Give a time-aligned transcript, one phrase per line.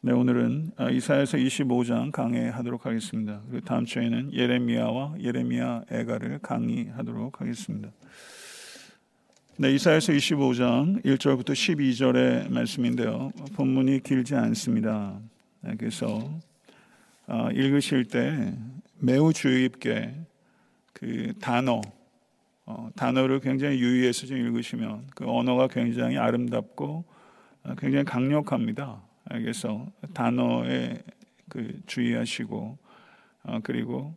[0.00, 3.42] 네, 오늘은 아, 이사야서 25장 강의하도록 하겠습니다.
[3.50, 7.90] 그리고 다음 주에는 예레미야와 예레미야 애가를 강의하도록 하겠습니다.
[9.56, 13.32] 네, 이사야서 25장 1절부터 12절의 말씀인데요.
[13.56, 15.18] 본문이 길지 않습니다.
[15.62, 16.30] 네, 그래서
[17.26, 18.54] 아, 읽으실 때
[19.00, 20.14] 매우 주의 깊게
[20.92, 21.80] 그 단어
[22.66, 27.04] 어, 단어를 굉장히 유의해서 좀 읽으시면 그 언어가 굉장히 아름답고
[27.64, 29.07] 아, 굉장히 강력합니다.
[29.30, 31.02] 그래서 단어에
[31.48, 32.78] 그 주의하시고
[33.44, 34.14] 어, 그리고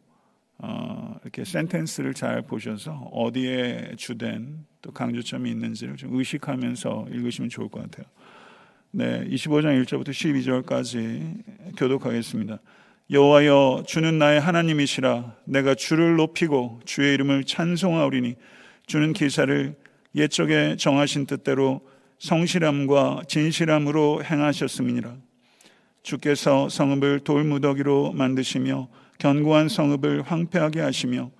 [0.58, 7.81] 어, 이렇게 센텐스를 잘 보셔서 어디에 주된 또 강조점이 있는지를 좀 의식하면서 읽으시면 좋을 것
[7.81, 8.05] 같아요.
[8.91, 12.59] 네, 25장 1절부터 12절까지 교독하겠습니다.
[13.09, 18.36] 여호와여 주는 나의 하나님이시라 내가 주를 높이고 주의 이름을 찬송하오리니
[18.86, 19.75] 주는 기사를
[20.16, 21.81] 옛적에 정하신 뜻대로
[22.21, 25.16] 성실함과 진실함으로 행하셨음이니라.
[26.03, 31.31] 주께서 성읍을 돌무더기로 만드시며 견고한 성읍을 황폐하게 하시며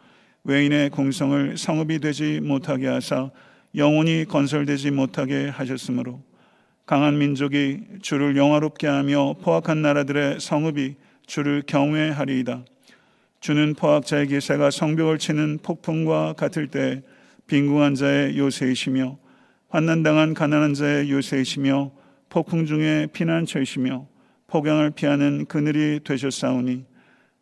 [0.44, 3.30] 외인의 공성을 성읍이 되지 못하게 하사
[3.76, 6.24] 영원히 건설되지 못하게 하셨으므로
[6.88, 10.96] 강한 민족이 주를 영화롭게 하며 포악한 나라들의 성읍이
[11.28, 12.66] 주를 경외하리이다.
[13.40, 17.04] 주는 포악자의 기세가 성벽을 치는 폭풍과 같을 때
[17.46, 19.22] 빈궁한 자의 요새이시며
[19.72, 21.92] 환난당한 가난한 자의 요새이시며
[22.28, 24.06] 폭풍 중에 피난처이시며
[24.48, 26.84] 폭양을 피하는 그늘이 되셨사오니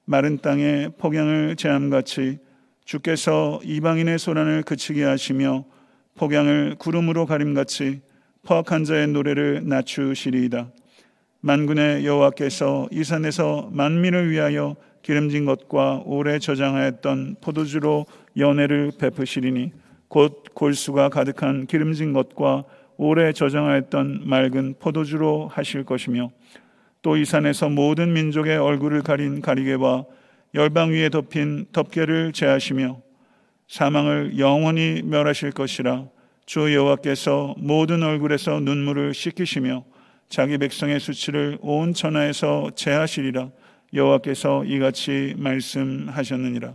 [0.06, 2.38] 마른 땅에 폭양을 제함같이
[2.86, 5.66] 주께서 이방인의 소란을 그치게 하시며
[6.18, 8.02] 폭양을 구름으로 가림같이
[8.44, 10.70] 포악한 자의 노래를 낮추시리이다.
[11.42, 18.06] 만군의 여호와께서 이 산에서 만민을 위하여 기름진 것과 오래 저장하였던 포도주로
[18.38, 19.72] 연애를 베푸시리니
[20.10, 22.66] 곧 골수가 가득한 기름진 것과
[22.98, 26.32] 오래 저장하였던 맑은 포도주로 하실 것이며
[27.02, 30.04] 또 이 산에서 모든 민족의 얼굴을 가린 가리개와
[30.56, 33.02] 열방 위에 덮인 덮개를 제하시며
[33.70, 36.08] 사망을 영원히 멸하실 것이라
[36.46, 39.86] 주 여호와께서 모든 얼굴에서 눈물을 씻기시며
[40.28, 43.52] 자기 백성의 수치를 온 천하에서 제하시리라
[43.94, 46.74] 여호와께서 이같이 말씀하셨느니라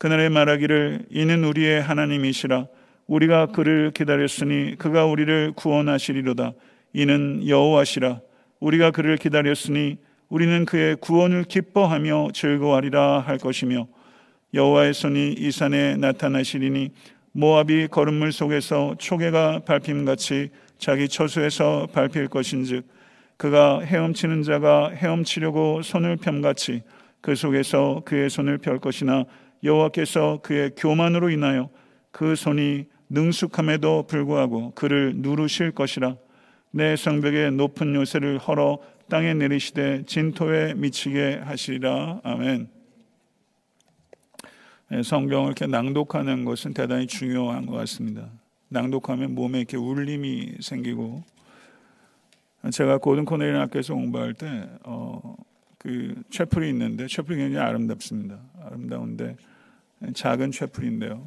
[0.00, 2.68] 그날에 말하기를 이는 우리의 하나님이시라.
[3.06, 6.54] 우리가 그를 기다렸으니 그가 우리를 구원하시리로다.
[6.94, 8.22] 이는 여호와시라.
[8.60, 9.98] 우리가 그를 기다렸으니
[10.30, 13.88] 우리는 그의 구원을 기뻐하며 즐거워하리라 할 것이며
[14.54, 16.92] 여호와의 손이 이 산에 나타나시리니
[17.32, 22.86] 모압이 거름물 속에서 초계가 밟힘같이 자기 처수에서 밟힐 것인즉
[23.36, 26.84] 그가 헤엄치는 자가 헤엄치려고 손을 펴같이
[27.20, 29.26] 그 속에서 그의 손을 펼 것이나
[29.62, 31.68] 여호와께서 그의 교만으로 인하여
[32.10, 36.16] 그 손이 능숙함에도 불구하고 그를 누르실 것이라
[36.70, 38.78] 내 성벽의 높은 요새를 헐어
[39.08, 42.68] 땅에 내리시되 진토에 미치게 하시리라 아멘.
[44.90, 48.28] 네, 성경을 이렇게 낭독하는 것은 대단히 중요한 것 같습니다.
[48.68, 51.22] 낭독하면 몸에 이렇게 울림이 생기고
[52.72, 55.36] 제가 고든 콘웰 학교에서 공부할 때 어,
[55.80, 58.38] 그 채플이 있는데 채플이 굉장히 아름답습니다.
[58.64, 59.34] 아름다운데
[60.12, 61.26] 작은 채플인데요.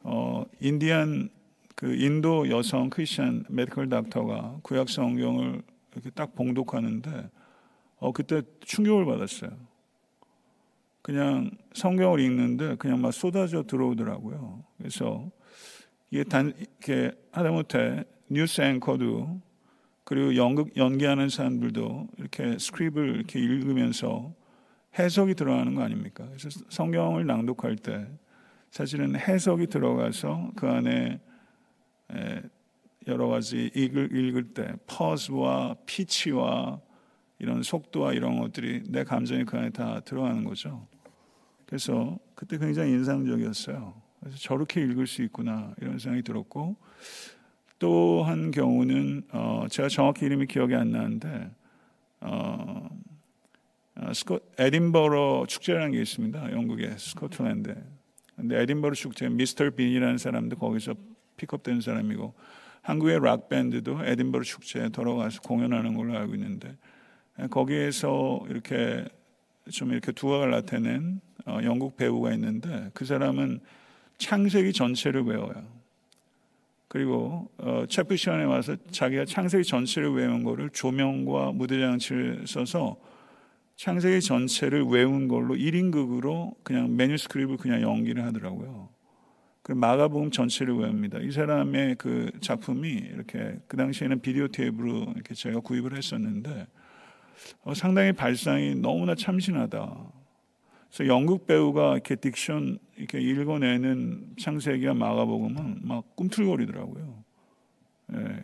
[0.00, 1.28] 어, 인디안
[1.74, 5.60] 그 인도 여성 크리스천 medical doctor가 구약 성경을
[5.92, 7.28] 이렇게 딱 봉독하는데
[7.98, 9.50] 어 그때 충격을 받았어요.
[11.02, 14.64] 그냥 성경을 읽는데 그냥 막 쏟아져 들어오더라고요.
[14.78, 15.30] 그래서
[16.10, 19.38] 이게 단 이렇게 하다못해 뉴스 앵커도
[20.06, 24.32] 그리고 연극 연기하는 사람들도 이렇게 스크립을 이렇게 읽으면서
[24.96, 26.24] 해석이 들어가는 거 아닙니까?
[26.28, 28.06] 그래서 성경을 낭독할 때
[28.70, 31.20] 사실은 해석이 들어가서 그 안에
[33.08, 36.80] 여러 가지 읽을, 읽을 때 퍼즈와 피치와
[37.40, 40.86] 이런 속도와 이런 것들이 내 감정이 그 안에 다 들어가는 거죠.
[41.66, 44.00] 그래서 그때 굉장히 인상적이었어요.
[44.20, 46.76] 그래서 저렇게 읽을 수 있구나 이런 생각이 들었고
[47.78, 51.50] 또 한 경우는 어 제가 정확히 이름이 기억이 안 나는데
[52.20, 52.88] 어
[53.98, 56.52] 어, 스코, 에딘버러 축제라는 게 있습니다.
[56.52, 57.74] 영국의 스코틀랜드.
[58.36, 60.94] 근데 에딘버러 축제 미스터 빈이라는 사람도 거기서
[61.38, 62.34] 픽업된 사람이고
[62.82, 66.76] 한국의 락 밴드도 에딘버러 축제에 돌아가서 공연하는 걸로 알고 있는데
[67.50, 69.06] 거기에서 이렇게
[69.70, 73.60] 좀 이렇게 두각을 나타낸 어, 영국 배우가 있는데 그 사람은
[74.18, 75.75] 창세기 전체를 외워요.
[76.96, 82.96] 그리고 어, 채플 시간에 와서 자기가 창세기 전체를 외운 거를 조명과 무대 장치를 써서
[83.74, 88.88] 창세기 전체를 외운 걸로 1인극으로 그냥 메뉴스크립을 그냥 연기를 하더라고요.
[89.60, 91.18] 그 마가복음 전체를 외웁니다.
[91.18, 96.66] 이 사람의 그 작품이 이렇게 그 당시에는 비디오 테이프로 이렇게 제가 구입을 했었는데
[97.64, 100.15] 어, 상당히 발상이 너무나 참신하다.
[100.96, 107.24] 그래서 영국 배우가 이렇게 딕션 이렇게 읽어내는 창세기와 마가복음은 막 꿈틀거리더라고요.
[108.14, 108.42] 예.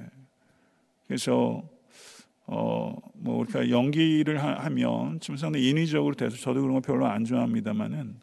[1.06, 1.62] 그래서
[2.44, 8.20] 어뭐 우리가 연기를 하, 면좀 상당히 인위적으로 돼서 저도 그런 거 별로 안 좋아합니다만은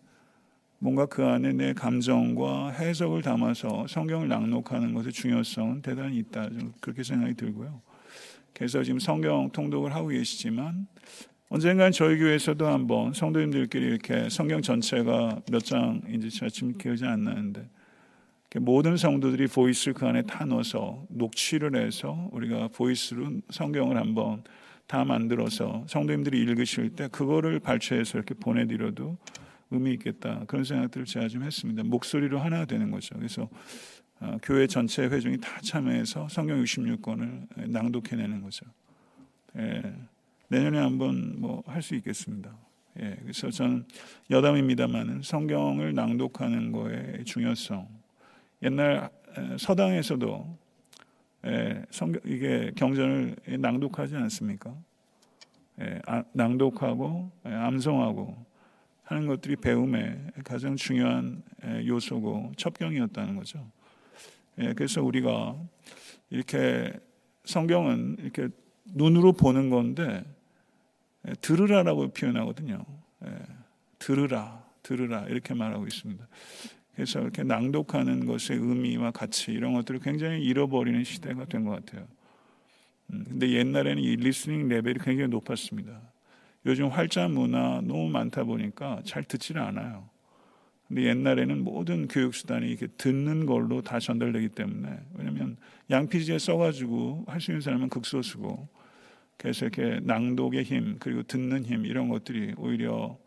[0.78, 6.50] 뭔가 그 안에 내 감정과 해석을 담아서 성경을 낭독하는 것의 중요성은 대단히 있다.
[6.82, 7.82] 그렇게 생각이 들고요.
[8.54, 10.86] 그래서 지금 성경 통독을 하고 계시지만
[11.51, 17.68] 언젠간 저희 교회에서도 한번 성도님들끼리 이렇게 성경 전체가 몇 장인지 제가 지금 기억이 안 나는데
[18.57, 24.44] 모든 성도들이 보이스를 그 안에 다 넣어서 녹취를 해서 우리가 보이스로 성경을 한번
[24.86, 29.18] 다 만들어서 성도님들이 읽으실 때 그거를 발췌해서 이렇게 보내드려도
[29.72, 31.81] 의미 있겠다 그런 생각들을 제가 좀 했습니다.
[31.81, 33.16] 목소리로 하나 되는 거죠.
[33.16, 33.50] 그래서
[34.19, 38.68] 어, 교회 전체 회중이 다 참여해서 성경 66권을 낭독해내는 거죠.
[39.57, 39.81] 예.
[40.50, 42.56] 내년에 한번 뭐 할 수 있겠습니다.
[43.00, 43.86] 예, 그래서 저는
[44.30, 47.88] 여담입니다만은 성경을 낭독하는 거의 중요성.
[48.63, 49.10] 옛날
[49.57, 50.57] 서당에서도
[51.46, 54.75] 예, 성경 이게 경전을 낭독하지 않습니까?
[55.80, 58.46] 예, 아, 낭독하고 예, 암송하고
[59.04, 63.66] 하는 것들이 배움의 가장 중요한 예, 요소고 첩경이었다는 거죠.
[64.57, 65.56] 예, 그래서 우리가
[66.31, 66.92] 이렇게
[67.46, 68.50] 성경은 이렇게
[68.86, 70.38] 눈으로 보는 건데 예,
[71.42, 72.86] 들으라라고 표현하거든요.
[73.25, 73.30] 예,
[74.00, 76.27] 들으라, 들으라 이렇게 말하고 있습니다.
[76.95, 82.07] 그래서 이렇게 낭독하는 것의 의미와 가치 이런 것들을 굉장히 잃어버리는 시대가 된 것 같아요.
[83.12, 86.01] 음, 근데 옛날에는 이 리스닝 레벨이 굉장히 높았습니다.
[86.66, 90.10] 요즘 활자 문화 너무 많다 보니까 잘 듣지를 않아요.
[90.88, 95.56] 근데 옛날에는 모든 교육 수단이 이렇게 듣는 걸로 다 전달되기 때문에 왜냐하면
[95.89, 98.68] 양피지에 써가지고 할 수 있는 사람은 극소수고
[99.39, 103.18] 그래서 이렇게 낭독의 힘 그리고 듣는 힘 이런 것들이 오히려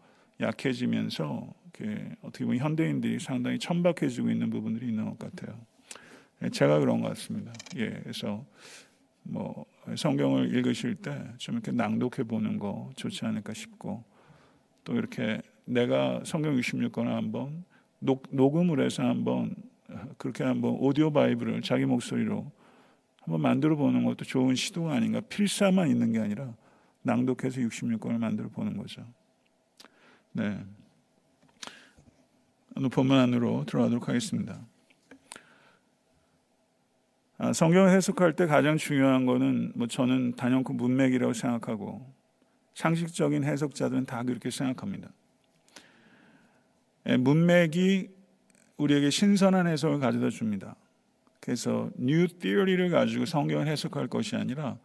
[0.41, 1.53] 약해지면서
[2.23, 5.59] 어떻게 보면 현대인들이 상당히 천박해지고 있는 부분들이 있는 것 같아요.
[6.43, 7.53] 예, 제가 그런 것 같습니다.
[7.77, 8.45] 예, 그래서
[9.25, 9.65] 뭐
[9.97, 14.05] 성경을 읽으실 때 좀 이렇게 낭독해 보는 거 좋지 않을까 싶고
[14.85, 17.65] 또 이렇게 내가 성경 66권을 한번
[18.01, 19.55] 녹, 녹음을 해서 한번
[20.19, 22.51] 그렇게 한번 오디오 바이블을 자기 목소리로
[23.23, 25.21] 한번 만들어 보는 것도 좋은 시도가 아닌가.
[25.21, 26.53] 필사만 있는 게 아니라
[27.03, 29.05] 낭독해서 66권을 만들어 보는 거죠.
[30.33, 30.65] 네.
[32.91, 34.61] 본문 안으로 들어가도록 하겠습니다.
[37.39, 42.13] 아, 성경을 해석할 때 가장 중요한 거는 뭐 저는 단연코 문맥이라고 생각하고
[42.75, 45.11] 상식적인 해석자들은 다 그렇게 생각합니다.
[47.07, 48.11] 예, 문맥이
[48.77, 50.77] 우리에게 신선한 해석을 가져다 줍니다.
[51.43, 54.79] 그래서 new theory를 가지고 성경을 해석할 것이 아니라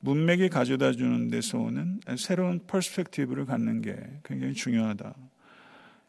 [0.00, 5.14] 문맥이 가져다 주는 데서 오는 새로운 perspective를 갖는 게 굉장히 중요하다.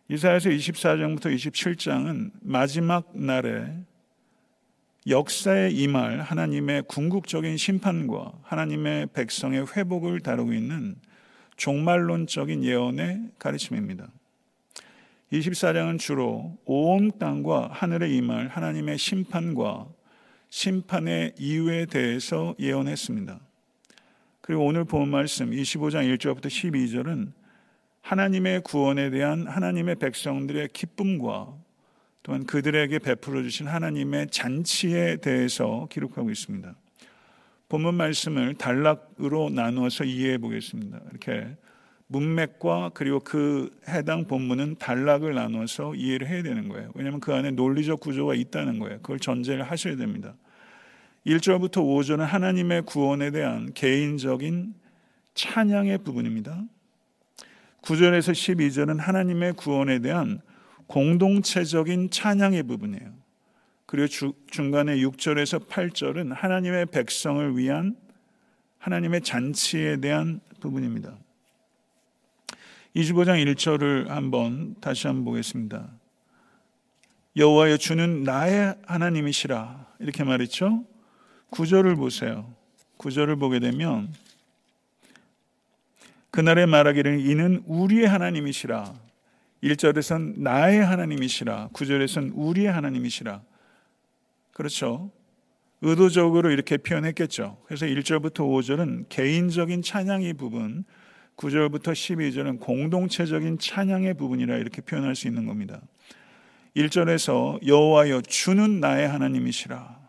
[0.09, 3.73] 이사야서 24장부터 27장은 마지막 날에
[5.07, 10.95] 역사에 임할 하나님의 궁극적인 심판과 하나님의 백성의 회복을 다루고 있는
[11.57, 14.07] 종말론적인 예언의 가르침입니다.
[15.31, 19.88] 24장은 주로 온 땅과 하늘에 임할 하나님의 심판과
[20.50, 23.39] 심판의 이유에 대해서 예언했습니다.
[24.42, 27.32] 그리고 오늘 본 말씀 25장 1절부터 12절은
[28.01, 31.55] 하나님의 구원에 대한 하나님의 백성들의 기쁨과
[32.22, 36.75] 또한 그들에게 베풀어 주신 하나님의 잔치에 대해서 기록하고 있습니다.
[37.67, 41.01] 본문 말씀을 단락으로 나누어서 이해해 보겠습니다.
[41.10, 41.58] 이렇게
[42.07, 46.91] 문맥과 그리고 그 해당 본문은 단락을 나눠서 이해를 해야 되는 거예요.
[46.93, 48.97] 왜냐하면 그 안에 논리적 구조가 있다는 거예요.
[48.97, 50.35] 그걸 전제를 하셔야 됩니다.
[51.25, 54.75] 1절부터 5절은 하나님의 구원에 대한 개인적인
[55.33, 56.63] 찬양의 부분입니다.
[57.81, 60.39] 9절에서 12절은 하나님의 구원에 대한
[60.88, 63.13] 공동체적인 찬양의 부분이에요.
[63.88, 67.95] 그리고 주, 중간에 6절에서 8절은 하나님의 백성을 위한
[68.77, 71.17] 하나님의 잔치에 대한 부분입니다.
[72.95, 75.89] 25장 1절을 한번 다시 한번 보겠습니다.
[77.35, 80.85] 여호와여 주는 나의 하나님이시라 이렇게 말했죠.
[81.51, 82.53] 9절을 보세요.
[82.97, 84.13] 9절을 보게 되면
[86.31, 88.93] 그날에 말하기를 이는 우리의 하나님이시라.
[89.61, 91.69] 1절에선 나의 하나님이시라.
[91.73, 93.41] 9절에선 우리의 하나님이시라.
[94.53, 95.11] 그렇죠.
[95.81, 97.57] 의도적으로 이렇게 표현했겠죠.
[97.65, 100.85] 그래서 1절부터 5절은 개인적인 찬양의 부분,
[101.38, 105.82] 9절부터 12절은 공동체적인 찬양의 부분이라 이렇게 표현할 수 있는 겁니다.
[106.75, 110.06] 1절에서 여호와여 주는 나의 하나님이시라.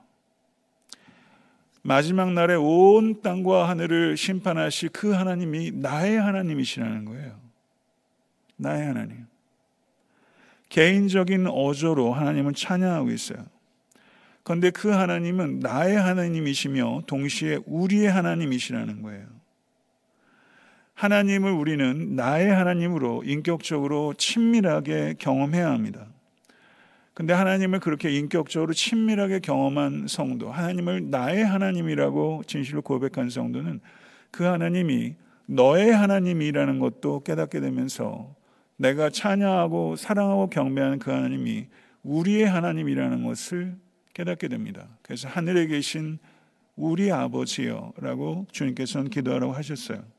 [1.82, 7.40] 마지막 날에 온 땅과 하늘을 심판하시 그 하나님이 나의 하나님이시라는 거예요.
[8.56, 9.26] 나의 하나님.
[10.68, 13.38] 개인적인 어조로 하나님을 찬양하고 있어요.
[14.42, 19.35] 그런데 그 하나님은 나의 하나님이시며 동시에 우리의 하나님이시라는 거예요.
[20.96, 26.06] 하나님을 우리는 나의 하나님으로 인격적으로 친밀하게 경험해야 합니다.
[27.12, 33.80] 근데 하나님을 그렇게 인격적으로 친밀하게 경험한 성도, 하나님을 나의 하나님이라고 진실로 고백한 성도는
[34.30, 38.34] 그 하나님이 너의 하나님이라는 것도 깨닫게 되면서
[38.76, 41.66] 내가 찬양하고 사랑하고 경배하는 그 하나님이
[42.04, 43.76] 우리의 하나님이라는 것을
[44.14, 44.88] 깨닫게 됩니다.
[45.02, 46.18] 그래서 하늘에 계신
[46.74, 50.15] 우리 아버지여라고 주님께서는 기도하라고 하셨어요.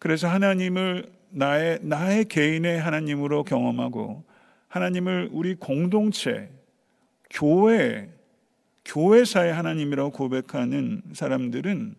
[0.00, 4.24] 그래서 하나님을 나의 나의 개인의 하나님으로 경험하고
[4.66, 6.50] 하나님을 우리 공동체
[7.30, 8.10] 교회
[8.84, 11.94] 교회사의 하나님이라고 고백하는 사람들은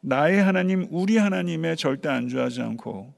[0.00, 3.14] 나의 하나님, 우리 하나님에 절대 안주하지 않고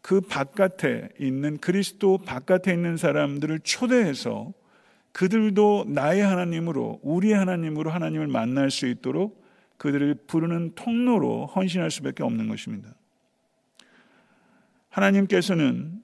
[0.00, 4.52] 그 바깥에 있는 그리스도 바깥에 있는 사람들을 초대해서
[5.12, 9.44] 그들도 나의 하나님으로 우리의 하나님으로 하나님을 만날 수 있도록
[9.76, 12.94] 그들을 부르는 통로로 헌신할 수밖에 없는 것입니다.
[14.90, 16.00] 하나님께서는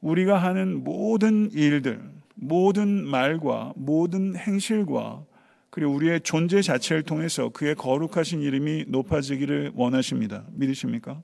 [0.00, 2.00] 우리가 하는 모든 일들,
[2.34, 5.24] 모든 말과 모든 행실과
[5.70, 10.44] 그리고 우리의 존재 자체를 통해서 그의 거룩하신 이름이 높아지기를 원하십니다.
[10.52, 11.22] 믿으십니까?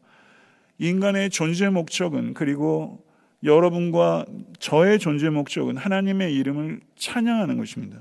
[0.78, 3.04] 인간의 존재 목적은 그리고
[3.42, 4.25] 여러분과
[4.58, 8.00] 저의 존재 목적은 하나님의 이름을 찬양하는 것입니다.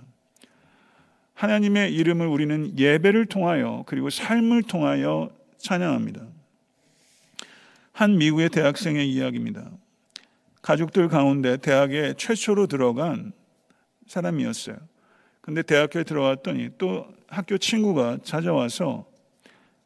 [1.34, 6.33] 하나님의 이름을 우리는 예배를 통하여 그리고 삶을 통하여 찬양합니다.
[7.94, 9.70] 한 미국의 대학생의 이야기입니다.
[10.64, 13.34] 가족들 가운데 대학에 최초로 들어간
[14.08, 14.78] 사람이었어요.
[15.42, 19.06] 근데 대학교에 들어왔더니 또 학교 친구가 찾아와서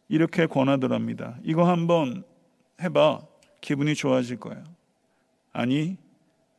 [0.08, 1.38] 이렇게 권하더랍니다.
[1.44, 2.24] 이거 한번
[2.82, 3.22] 해봐.
[3.60, 4.64] 기분이 좋아질 거야.
[5.52, 5.98] 아니,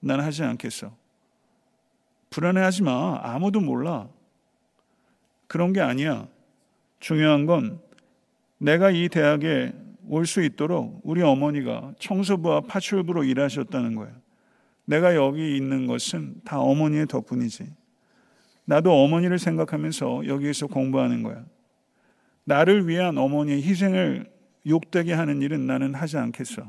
[0.00, 0.94] 난 하지 않겠어.
[2.28, 3.20] 불안해하지 마.
[3.22, 4.08] 아무도 몰라.
[5.46, 6.28] 그런 게 아니야.
[7.00, 7.80] 중요한 건
[8.58, 9.72] 내가 이 대학에
[10.08, 14.12] 올 수 있도록 우리 어머니가 청소부와 파출부로 일하셨다는 거야.
[14.84, 17.66] 내가 여기 있는 것은 다 어머니의 덕분이지.
[18.64, 21.44] 나도 어머니를 생각하면서 여기에서 공부하는 거야.
[22.44, 24.26] 나를 위한 어머니의 희생을
[24.66, 26.62] 욕되게 하는 일은 나는 하지 않겠어.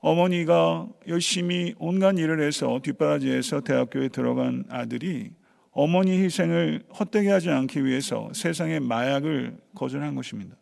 [0.00, 5.30] 어머니가 열심히 온갖 일을 해서 뒷바라지에서 대학교에 들어간 아들이
[5.72, 10.56] 어머니 희생을 헛되게 하지 않기 위해서 세상의 마약을 거절한 것입니다.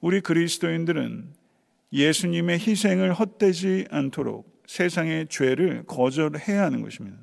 [0.00, 1.34] 우리 그리스도인들은
[1.92, 7.18] 예수님의 희생을 헛되지 않도록 세상의 죄를 거절해야 하는 것입니다.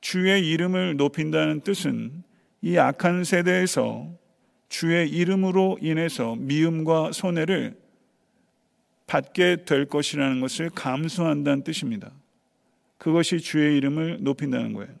[0.00, 2.22] 주의 이름을 높인다는 뜻은
[2.62, 4.08] 이 악한 세대에서
[4.68, 7.76] 주의 이름으로 인해서 미움과 손해를
[9.06, 12.12] 받게 될 것이라는 것을 감수한다는 뜻입니다.
[12.96, 14.92] 그것이 주의 이름을 높인다는 거예요.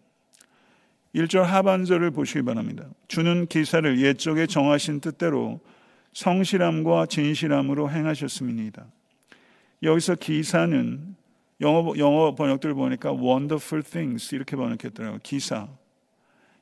[1.14, 2.88] 1절 하반절을 보시기 바랍니다.
[3.06, 5.60] 주는 기사를 옛적에 정하신 뜻대로
[6.12, 8.86] 성실함과 진실함으로 행하셨음이니다.
[9.82, 11.14] 여기서 기사는
[11.60, 15.20] 영어, 영어 번역들 보니까 wonderful things 이렇게 번역했더라고요.
[15.22, 15.68] 기사.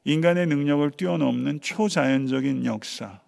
[0.04, 3.20] 인간의 능력을 뛰어넘는 초자연적인 역사.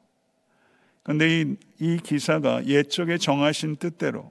[1.03, 4.31] 그런데 이, 이 기사가 옛적에 정하신 뜻대로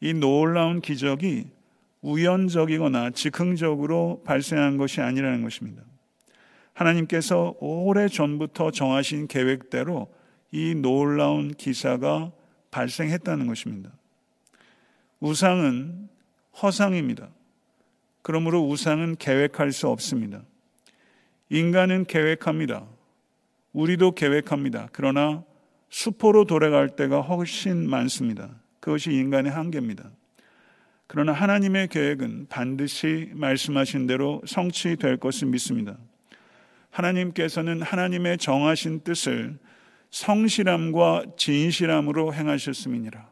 [0.00, 1.48] 이 놀라운 기적이
[2.02, 5.82] 우연적이거나 즉흥적으로 발생한 것이 아니라는 것입니다.
[6.72, 10.12] 하나님께서 오래 전부터 정하신 계획대로
[10.52, 12.30] 이 놀라운 기사가
[12.70, 13.90] 발생했다는 것입니다.
[15.18, 16.08] 우상은
[16.62, 17.28] 허상입니다.
[18.20, 20.42] 그러므로 우상은 계획할 수 없습니다.
[21.48, 22.86] 인간은 계획합니다.
[23.72, 24.88] 우리도 계획합니다.
[24.92, 25.42] 그러나
[25.88, 28.50] 수포로 돌아갈 때가 훨씬 많습니다.
[28.80, 30.10] 그것이 인간의 한계입니다.
[31.06, 35.96] 그러나 하나님의 계획은 반드시 말씀하신 대로 성취될 것을 믿습니다.
[36.90, 39.58] 하나님께서는 하나님의 정하신 뜻을
[40.12, 43.28] 성실함과 진실함으로 행하셨음이니라.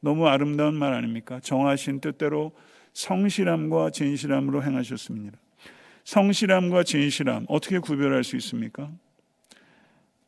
[0.00, 1.40] 너무 아름다운 말 아닙니까?
[1.40, 2.52] 정하신 뜻대로
[2.92, 5.38] 성실함과 진실함으로 행하셨습니다.
[6.04, 8.90] 성실함과 진실함 어떻게 구별할 수 있습니까?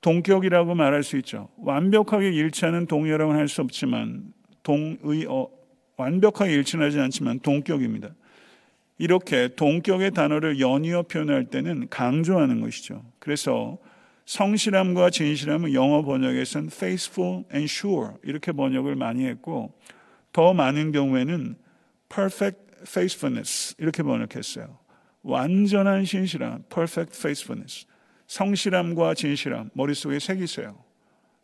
[0.01, 1.49] 동격이라고 말할 수 있죠.
[1.59, 5.49] 완벽하게 일치하는 동의라고는 할수 없지만 동의 어,
[5.97, 8.11] 완벽하게 일치하지 않지만 동격입니다.
[8.99, 13.05] 이렇게 동격의 단어를 연이어 표현할 때는 강조하는 것이죠.
[13.19, 13.79] 그래서
[14.29, 19.73] 성실함과 진실함은 영어 번역에서는 faithful and sure 이렇게 번역을 많이 했고
[20.35, 21.57] 더 많은 경우에는
[22.11, 24.79] perfect faithfulness 이렇게 번역했어요.
[25.23, 27.87] 완전한 신실함, perfect faithfulness.
[28.27, 30.79] 성실함과 진실함 머릿속에 새기세요.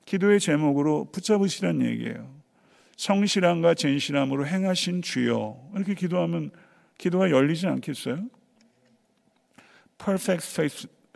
[0.05, 2.35] 기도의 제목으로 붙잡으시란 얘기예요.
[2.99, 5.71] 성실함과 진실함으로 행하신 주여.
[5.75, 6.51] 이렇게 기도하면
[6.99, 8.29] 기도가 열리지 않겠어요?
[9.97, 10.61] perfect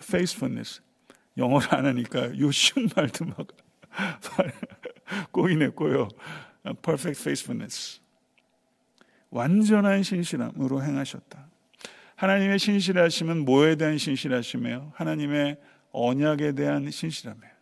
[0.01, 0.81] faithfulness.
[1.39, 3.47] 영어를 안 하니까 요 쉬운 말도 막
[5.33, 6.09] 꼬이네 꼬여.
[6.83, 8.01] perfect faithfulness.
[9.31, 11.47] 완전한 신실함으로 행하셨다.
[12.17, 14.93] 하나님의 신실하심은 뭐에 대한 신실하심이에요?
[14.95, 15.57] 하나님의
[15.93, 17.53] 언약에 대한 신실함이에요.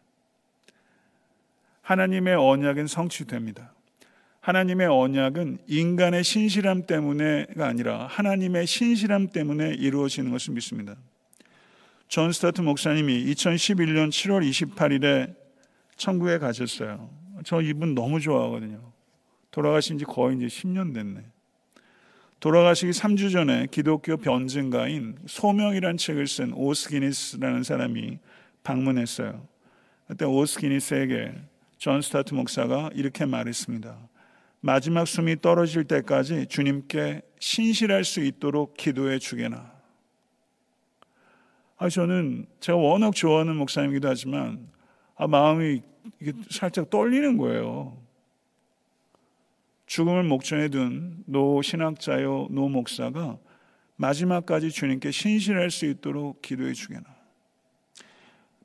[1.83, 3.73] 하나님의 언약은 성취됩니다.
[4.40, 10.97] 하나님의 언약은 인간의 신실함 때문에가 아니라 하나님의 신실함 때문에 이루어지는 것을 믿습니다.
[12.08, 15.34] 존 스토트 목사님이 2011년 7월 28일에
[15.96, 17.10] 천국에 가셨어요.
[17.44, 18.92] 저 이분 너무 좋아하거든요.
[19.50, 21.25] 돌아가신 지 거의 이제 10년 됐네.
[22.38, 28.18] 돌아가시기 3주 전에 기독교 변증가인 소명이란 책을 쓴 오스기니스라는 사람이
[28.62, 29.46] 방문했어요.
[30.06, 31.34] 그때 오스기니스에게
[31.78, 33.98] 존 스토트 목사가 이렇게 말했습니다.
[34.60, 39.75] 마지막 숨이 떨어질 때까지 주님께 신실할 수 있도록 기도해 주게나.
[41.78, 44.68] 아, 저는 제가 워낙 좋아하는 목사님이기도 하지만
[45.14, 45.83] 아, 마음이
[46.50, 47.97] 살짝 떨리는 거예요.
[49.87, 53.38] 죽음을 목전에 둔 노 신학자요 노 목사가
[53.97, 57.04] 마지막까지 주님께 신실할 수 있도록 기도해 주게나.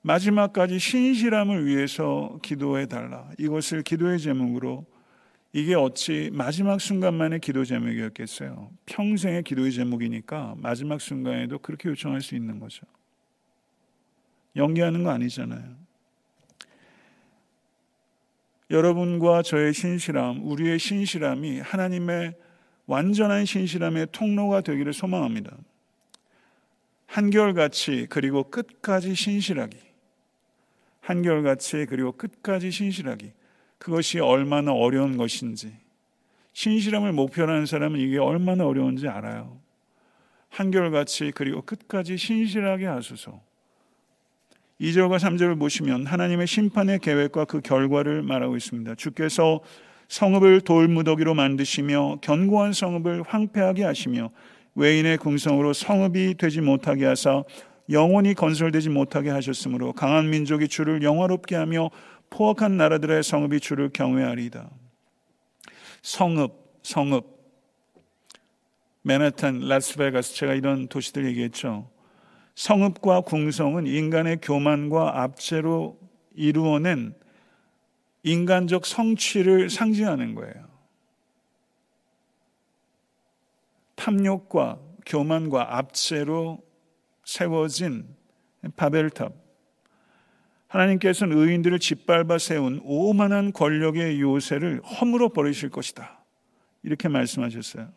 [0.03, 3.29] 마지막까지 신실함을 위해서 기도해 달라.
[3.37, 4.85] 이것을 기도의 제목으로
[5.53, 8.71] 이게 어찌 마지막 순간만의 기도 제목이었겠어요.
[8.85, 12.85] 평생의 기도의 제목이니까 마지막 순간에도 그렇게 요청할 수 있는 거죠.
[14.55, 15.81] 연기하는 거 아니잖아요.
[18.69, 22.33] 여러분과 저의 신실함, 우리의 신실함이 하나님의
[22.85, 25.55] 완전한 신실함의 통로가 되기를 소망합니다.
[27.05, 29.77] 한결같이 그리고 끝까지 신실하기.
[31.01, 33.33] 한결같이 그리고 끝까지 신실하기.
[33.77, 35.73] 그것이 얼마나 어려운 것인지.
[36.53, 39.59] 신실함을 목표로 하는 사람은 이게 얼마나 어려운지 알아요.
[40.49, 43.41] 한결같이 그리고 끝까지 신실하게 하소서.
[44.81, 48.95] 2절과 3절을 보시면 하나님의 심판의 계획과 그 결과를 말하고 있습니다.
[48.95, 49.61] 주께서
[50.07, 54.31] 성읍을 돌무더기로 만드시며 견고한 성읍을 황폐하게 하시며
[54.73, 57.43] 외인의 궁성으로 성읍이 되지 못하게 하사
[57.91, 61.91] 영원히 건설되지 못하게 하셨으므로 강한 민족이 주를 영화롭게 하며
[62.31, 64.69] 포악한 나라들의 성읍이 주를 경외하리이다.
[66.01, 67.41] 성읍, 성읍.
[69.03, 71.89] 맨하탄, 라스베가스 제가 이런 도시들 얘기했죠.
[72.55, 75.99] 성읍과 궁성은 인간의 교만과 압제로
[76.35, 77.13] 이루어낸
[78.23, 80.71] 인간적 성취를 상징하는 거예요.
[83.95, 86.63] 탐욕과 교만과 압제로
[87.23, 88.07] 세워진
[88.75, 89.33] 바벨탑.
[90.67, 96.23] 하나님께서는 의인들을 짓밟아 세운 오만한 권력의 요새를 허물어 버리실 것이다.
[96.83, 97.91] 이렇게 말씀하셨어요.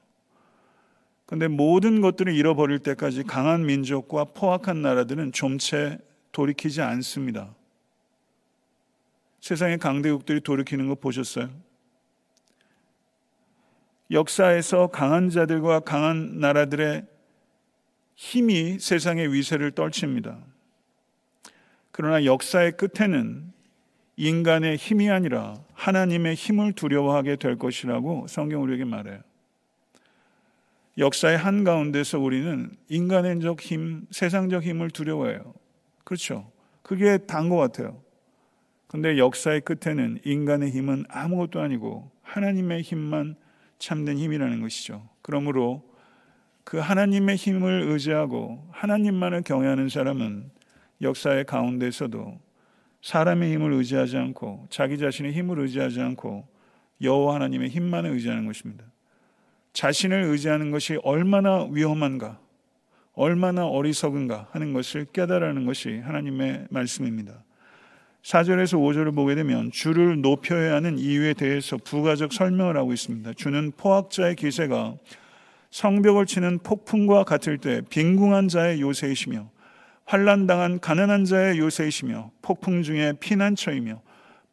[1.34, 5.98] 근데 모든 것들을 잃어버릴 때까지 강한 민족과 포악한 나라들은 좀채
[6.30, 7.52] 돌이키지 않습니다.
[9.40, 11.50] 세상의 강대국들이 돌이키는 거 보셨어요?
[14.12, 17.04] 역사에서 강한 자들과 강한 나라들의
[18.14, 20.38] 힘이 세상의 위세를 떨칩니다.
[21.90, 23.52] 그러나 역사의 끝에는
[24.14, 29.18] 인간의 힘이 아니라 하나님의 힘을 두려워하게 될 것이라고 성경 우리에게 말해요.
[30.96, 35.54] 역사의 한가운데서 우리는 인간적 힘, 세상적 힘을 두려워해요.
[36.04, 36.50] 그렇죠.
[36.82, 38.00] 그게 단 것 같아요.
[38.86, 43.34] 근데 역사의 끝에는 인간의 힘은 아무것도 아니고 하나님의 힘만
[43.78, 45.08] 참된 힘이라는 것이죠.
[45.20, 45.82] 그러므로
[46.62, 50.50] 그 하나님의 힘을 의지하고 하나님만을 경외하는 사람은
[51.02, 52.38] 역사의 가운데서도
[53.02, 56.46] 사람의 힘을 의지하지 않고 자기 자신의 힘을 의지하지 않고
[57.02, 58.84] 여호와 하나님의 힘만을 의지하는 것입니다.
[59.74, 62.38] 자신을 의지하는 것이 얼마나 위험한가,
[63.12, 67.44] 얼마나 어리석은가 하는 것을 깨달아는 것이 하나님의 말씀입니다.
[68.22, 73.34] 4절에서 5절을 보게 되면 주를 높여야 하는 이유에 대해서 부가적 설명을 하고 있습니다.
[73.34, 74.94] 주는 포악자의 기세가
[75.70, 79.50] 성벽을 치는 폭풍과 같을 때 빈궁한 자의 요새이시며
[80.06, 84.00] 환란당한 가난한 자의 요새이시며 폭풍 중에 피난처이며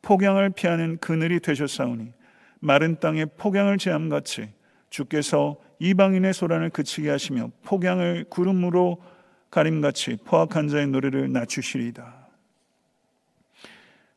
[0.02, 2.12] 폭양을 피하는 그늘이 되셨사오니
[2.60, 4.50] 마른 땅에 폭양을 제함같이
[4.92, 9.02] 주께서 이방인의 소란을 그치게 하시며 폭양을 구름으로
[9.50, 12.28] 가림같이 포악한 자의 노래를 낮추시리이다.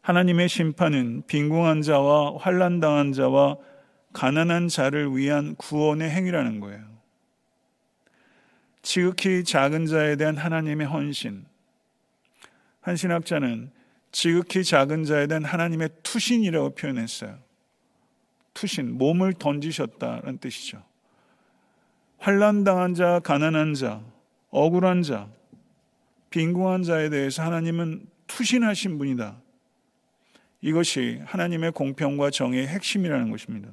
[0.02, 3.56] 하나님의 심판은 빈궁한 자와 환란 당한 자와
[4.12, 6.84] 가난한 자를 위한 구원의 행위라는 거예요.
[8.82, 11.46] 지극히 작은 자에 대한 하나님의 헌신,
[12.82, 13.70] 한 신학자는
[14.12, 17.43] 지극히 작은 자에 대한 하나님의 투신이라고 표현했어요.
[18.54, 20.82] 투신, 몸을 던지셨다는 뜻이죠.
[22.18, 24.02] 환란 당한 자, 가난한 자,
[24.50, 25.28] 억울한 자,
[26.30, 29.36] 빈궁한 자에 대해서 하나님은 투신하신 분이다.
[30.62, 33.68] 이것이 하나님의 공평과 정의의 핵심이라는 것입니다.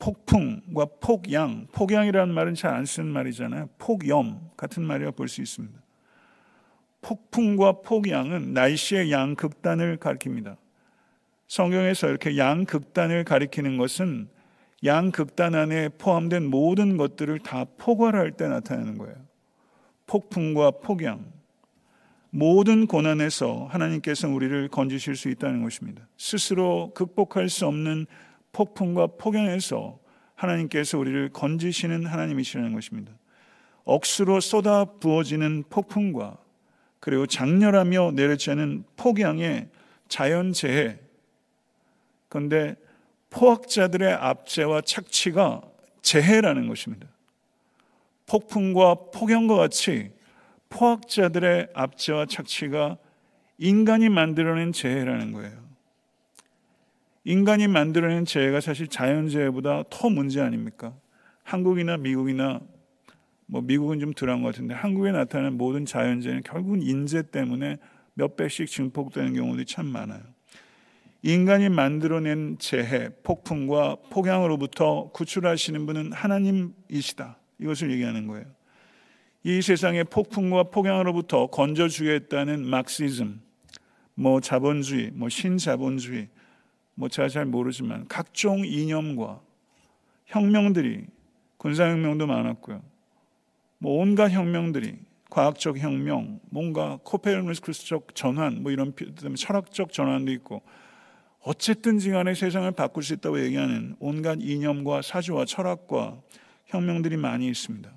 [0.00, 3.68] 폭풍과 폭양, 폭양이라는 말은 잘 안 쓰는 말이잖아요.
[3.78, 5.78] 폭염 같은 말이라고 볼수 있습니다.
[7.00, 10.56] 폭풍과 폭양은 날씨의 양극단을 가리킵니다.
[11.54, 14.28] 성경에서 이렇게 양극단을 가리키는 것은
[14.84, 19.14] 양극단 안에 포함된 모든 것들을 다 포괄할 때 나타나는 거예요.
[20.08, 21.24] 폭풍과 폭양.
[22.30, 26.08] 모든 고난에서 하나님께서 우리를 건지실 수 있다는 것입니다.
[26.18, 28.06] 스스로 극복할 수 없는
[28.50, 30.00] 폭풍과 폭염에서
[30.34, 33.12] 하나님께서 우리를 건지시는 하나님이시라는 것입니다.
[33.84, 36.36] 억수로 쏟아 부어지는 폭풍과
[36.98, 39.68] 그리고 장렬하며 내려치는 폭양의
[40.08, 41.03] 자연재해.
[42.34, 42.74] 그런데
[43.30, 45.62] 포악자들의 압제와 착취가
[46.02, 47.06] 재해라는 것입니다.
[48.26, 50.10] 폭풍과 폭염과 같이
[50.68, 52.98] 포악자들의 압제와 착취가
[53.58, 55.62] 인간이 만들어낸 재해라는 거예요.
[57.22, 60.92] 인간이 만들어낸 재해가 사실 자연재해보다 더 문제 아닙니까?
[61.44, 62.60] 한국이나 미국이나
[63.46, 67.78] 뭐 미국은 좀 덜한 것 같은데 한국에 나타나는 모든 자연재해는 결국은 인재 때문에
[68.14, 70.33] 몇 배씩 증폭되는 경우들이 참 많아요.
[71.26, 77.38] 인간이 만들어낸 재해, 폭풍과 폭양으로부터 구출하시는 분은 하나님이시다.
[77.58, 78.44] 이것을 얘기하는 거예요.
[79.42, 83.40] 이 세상의 폭풍과 폭양으로부터 건져주겠다는 막시즘,
[84.12, 86.28] 뭐 자본주의, 뭐 신자본주의,
[86.94, 89.40] 뭐 제가 잘 모르지만 각종 이념과
[90.26, 91.06] 혁명들이
[91.56, 92.82] 군사혁명도 많았고요.
[93.78, 94.98] 뭐 온갖 혁명들이
[95.30, 98.92] 과학적 혁명, 뭔가 코페르니쿠스적 전환, 뭐 이런
[99.38, 100.60] 철학적 전환도 있고
[101.44, 106.18] 어쨌든지 간에 세상을 바꿀 수 있다고 얘기하는 온갖 이념과 사주와 철학과
[106.66, 107.92] 혁명들이 많이 있습니다.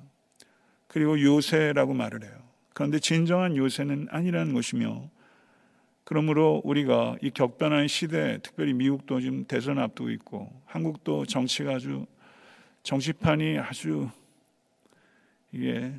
[0.87, 2.31] 그리고 요새라고 말을 해요.
[2.73, 5.09] 그런데 진정한 요새는 아니라는 것이며
[6.03, 12.05] 그러므로 우리가 이 격변한 시대, 특별히 미국도 지금 대선 앞두고 있고 한국도 정치가 아주
[12.83, 14.09] 정치판이 아주
[15.51, 15.93] 이게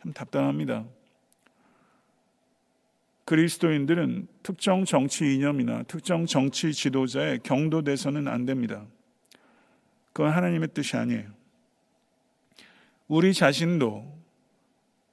[0.00, 0.84] 참 답답합니다.
[3.24, 8.84] 그리스도인들은 특정 정치 이념이나 특정 정치 지도자의 경도돼서는 안 됩니다.
[10.12, 11.24] 그건 하나님의 뜻이 아니에요.
[13.08, 14.14] 우리 자신도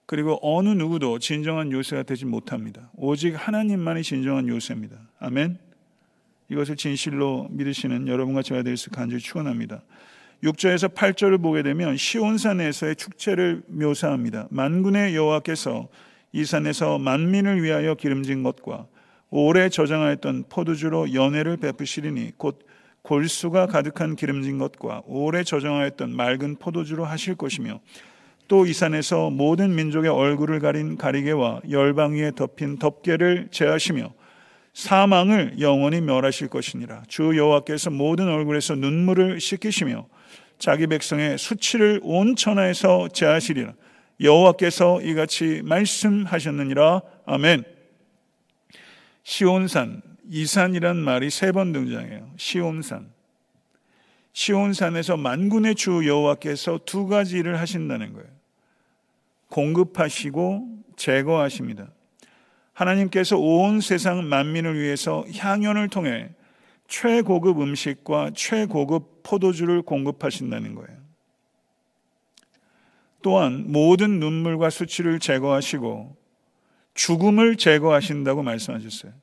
[0.06, 2.92] 그리고 어느 누구도 진정한 요새가 되지 못합니다.
[2.96, 4.98] 오직 하나님만이 진정한 요새입니다.
[5.20, 5.58] 아멘.
[6.50, 9.84] 이것을 진실로 믿으시는 여러분과 제가 될수 간절히 축원합니다.
[10.44, 14.48] 6절에서 8절을 보게 되면 시온산에서의 축제를 묘사합니다.
[14.50, 15.88] 만군의 여호와께서
[16.32, 18.88] 이 산에서 만민을 위하여 기름진 것과
[19.30, 22.60] 오래 저장하였던 포도주로 연회를 베푸시리니 곧
[23.02, 27.80] 골수가 가득한 기름진 것과 오래 저장하였던 맑은 포도주로 하실 것이며
[28.52, 34.14] 또 이 산에서 모든 민족의 얼굴을 가린 가리개와 열방 위에 덮인 덮개를 제하시며
[34.74, 37.04] 사망을 영원히 멸하실 것이니라.
[37.08, 40.06] 주 여호와께서 모든 얼굴에서 눈물을 씻기시며
[40.60, 43.74] 자기 백성의 수치를 온 천하에서 제하시리라.
[44.22, 47.02] 여호와께서 이같이 말씀하셨느니라.
[47.26, 47.64] 아멘.
[49.24, 52.32] 시온산, 이산이란 말이 세 번 등장해요.
[52.38, 53.12] 시온산.
[54.34, 58.28] 시온산에서 만군의 주 여호와께서 두 가지 일을 하신다는 거예요.
[59.50, 61.90] 공급하시고 제거하십니다.
[62.74, 66.30] 하나님께서 온 세상 만민을 위해서 향연을 통해
[66.88, 71.01] 최고급 음식과 최고급 포도주를 공급하신다는 거예요.
[73.22, 76.18] 또한 모든 눈물과 수치를 제거하시고
[76.94, 79.14] 죽음을 제거하신다고 말씀하셨어요.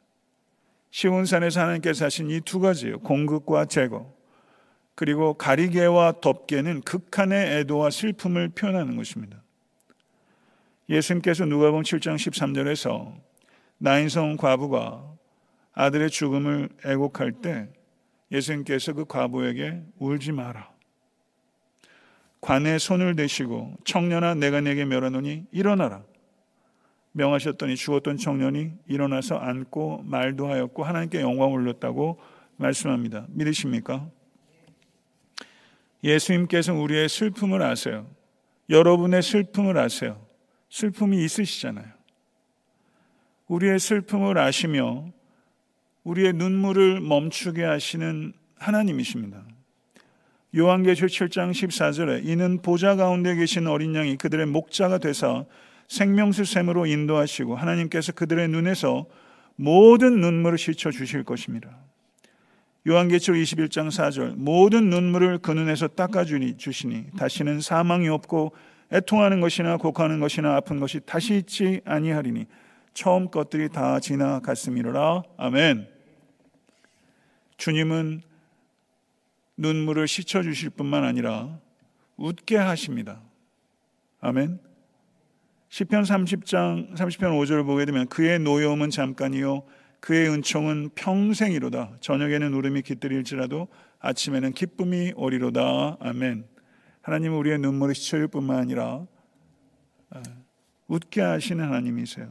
[0.90, 3.00] 시온산에서 하나님께서 하신 이 두 가지예요.
[3.00, 4.12] 공급과 제거.
[4.94, 9.42] 그리고 가리개와 덮개는 극한의 애도와 슬픔을 표현하는 것입니다.
[10.88, 13.14] 예수님께서 누가복음 7장 13절에서
[13.78, 15.04] 나인성 과부가
[15.74, 17.68] 아들의 죽음을 애곡할 때
[18.32, 20.77] 예수님께서 그 과부에게 울지 마라.
[22.40, 26.02] 관에 손을 대시고 청년아 내가 내게 멸하노니 일어나라.
[27.12, 32.20] 명하셨더니 죽었던 청년이 일어나서 앉고 말도 하였고 하나님께 영광을 올렸다고
[32.56, 33.26] 말씀합니다.
[33.30, 34.08] 믿으십니까?
[36.04, 38.06] 예수님께서 우리의 슬픔을 아세요.
[38.70, 40.24] 여러분의 슬픔을 아세요.
[40.70, 41.86] 슬픔이 있으시잖아요.
[43.48, 45.10] 우리의 슬픔을 아시며
[46.04, 49.44] 우리의 눈물을 멈추게 하시는 하나님이십니다.
[50.56, 55.44] 요한계시록 7장 14절에 이는 보좌 가운데 계신 어린 양이 그들의 목자가 되사
[55.88, 59.06] 생명수 샘으로 인도하시고 하나님께서 그들의 눈에서
[59.56, 61.76] 모든 눈물을 씻어 주실 것입니다.
[62.86, 68.52] 요한계시록 21장 4절 모든 눈물을 그 눈에서 닦아 주시니 다시는 사망이 없고
[68.90, 72.46] 애통하는 것이나 곡하는 것이나 아픈 것이 다시 있지 아니하리니
[72.94, 75.86] 처음 것들이 다 지나갔음이로라 아멘.
[77.58, 78.22] 주님은
[79.58, 81.58] 눈물을 씻어 주실 뿐만 아니라
[82.16, 83.20] 웃게 하십니다.
[84.20, 84.58] 아멘.
[85.68, 89.64] 시편 30장 30편 5절을 보게 되면 그의 노여움은 잠깐이요
[90.00, 91.98] 그의 은총은 평생이로다.
[92.00, 93.68] 저녁에는 울음이 깃들일지라도
[93.98, 95.98] 아침에는 기쁨이 오리로다.
[96.00, 96.46] 아멘.
[97.02, 99.06] 하나님은 우리의 눈물을 씻어줄 뿐만 아니라
[100.10, 100.22] 아,
[100.86, 102.30] 웃게 하시는 하나님이세요.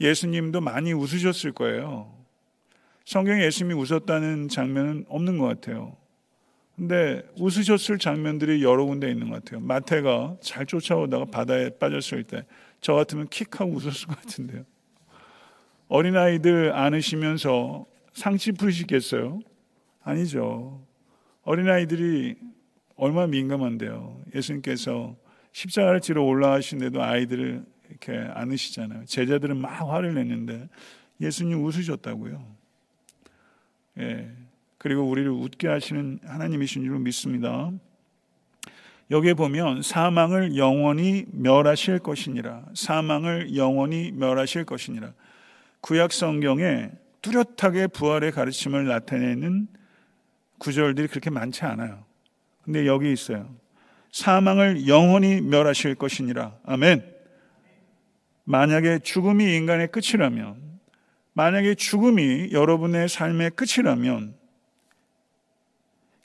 [0.00, 2.16] 예수님도 많이 웃으셨을 거예요.
[3.04, 5.96] 성경에 예수님이 웃었다는 장면은 없는 것 같아요.
[6.78, 9.60] 근데 웃으셨을 장면들이 여러 군데 있는 것 같아요.
[9.60, 12.44] 마태가 잘 쫓아오다가 바다에 빠졌을 때
[12.80, 14.64] 저 같으면 킥하고 웃었을 것 같은데요.
[15.88, 19.40] 어린아이들 안으시면서 상치 풀으시겠어요?
[20.02, 20.84] 아니죠.
[21.42, 22.36] 어린아이들이
[22.96, 24.22] 얼마나 민감한데요.
[24.34, 25.16] 예수님께서
[25.52, 29.04] 십자가를 지러 올라가신데도 아이들을 이렇게 안으시잖아요.
[29.06, 30.68] 제자들은 막 화를 냈는데
[31.20, 32.56] 예수님 웃으셨다고요.
[33.98, 34.30] 예.
[34.78, 37.70] 그리고 우리를 웃게 하시는 하나님이신 줄 믿습니다.
[39.10, 42.66] 여기에 보면 사망을 영원히 멸하실 것이니라.
[42.74, 45.12] 사망을 영원히 멸하실 것이니라.
[45.80, 46.90] 구약 성경에
[47.22, 49.68] 뚜렷하게 부활의 가르침을 나타내는
[50.58, 52.04] 구절들이 그렇게 많지 않아요.
[52.62, 53.54] 근데 여기 있어요.
[54.12, 56.56] 사망을 영원히 멸하실 것이니라.
[56.64, 57.02] 아멘.
[58.44, 60.56] 만약에 죽음이 인간의 끝이라면,
[61.34, 64.37] 만약에 죽음이 여러분의 삶의 끝이라면,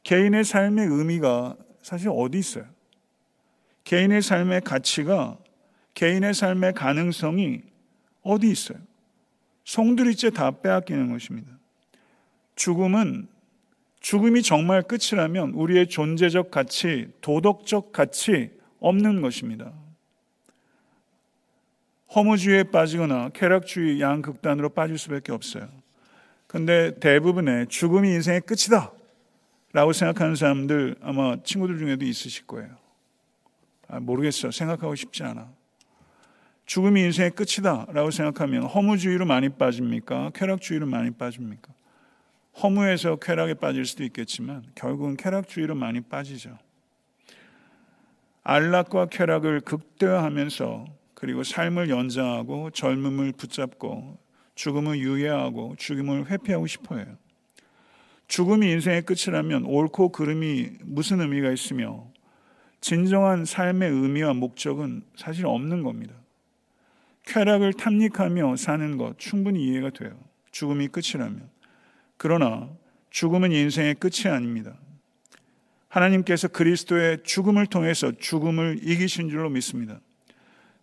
[0.03, 2.65] 개인의 삶의 의미가 사실 어디 있어요?
[3.83, 5.37] 개인의 삶의 가치가,
[5.93, 7.61] 개인의 삶의 가능성이
[8.21, 8.77] 어디 있어요?
[9.65, 11.51] 송두리째 다 빼앗기는 것입니다.
[12.55, 13.27] 죽음은
[13.99, 19.71] 죽음이 정말 끝이라면 우리의 존재적 가치, 도덕적 가치 없는 것입니다.
[22.13, 25.69] 허무주의에 빠지거나 쾌락주의 양극단으로 빠질 수밖에 없어요.
[26.47, 28.91] 근데 대부분의 죽음이 인생의 끝이다.
[29.73, 32.75] 라고 생각하는 사람들 아마 친구들 중에도 있으실 거예요.
[33.87, 34.51] 아, 모르겠어.
[34.51, 35.51] 생각하고 싶지 않아.
[36.65, 40.31] 죽음이 인생의 끝이다 라고 생각하면 허무주의로 많이 빠집니까?
[40.33, 41.73] 쾌락주의로 많이 빠집니까?
[42.61, 46.57] 허무해서 쾌락에 빠질 수도 있겠지만 결국은 쾌락주의로 많이 빠지죠.
[48.43, 54.19] 안락과 쾌락을 극대화하면서 그리고 삶을 연장하고 젊음을 붙잡고
[54.55, 57.17] 죽음을 유예하고 죽음을 회피하고 싶어 해요.
[58.33, 62.03] 죽음이 인생의 끝이라면 옳고 그름이 무슨 의미가 있으며
[62.81, 66.15] 진정한 삶의 의미와 목적은 사실 없는 겁니다.
[67.27, 70.17] 쾌락을 탐닉하며 사는 것 충분히 이해가 돼요.
[70.49, 71.47] 죽음이 끝이라면.
[72.17, 72.71] 그러나
[73.11, 74.79] 죽음은 인생의 끝이 아닙니다.
[75.87, 79.99] 하나님께서 그리스도의 죽음을 통해서 죽음을 이기신 줄로 믿습니다.